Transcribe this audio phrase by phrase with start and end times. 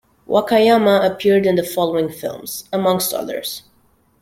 [0.27, 3.61] Wakayama appeared in the following films, amongst others.